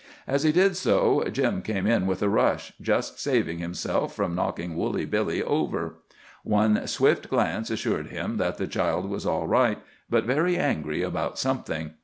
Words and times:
As 0.25 0.41
he 0.41 0.51
did 0.51 0.75
so, 0.75 1.23
Jim 1.31 1.61
came 1.61 1.85
in 1.85 2.07
with 2.07 2.23
a 2.23 2.27
rush, 2.27 2.73
just 2.81 3.19
saving 3.19 3.59
himself 3.59 4.15
from 4.15 4.33
knocking 4.33 4.75
Woolly 4.75 5.05
Billy 5.05 5.43
over. 5.43 5.97
One 6.43 6.87
swift 6.87 7.29
glance 7.29 7.69
assured 7.69 8.07
him 8.07 8.37
that 8.37 8.57
the 8.57 8.65
child 8.65 9.07
was 9.07 9.27
all 9.27 9.45
right, 9.45 9.77
but 10.09 10.23
very 10.25 10.57
angry 10.57 11.03
about 11.03 11.37
something. 11.37 11.91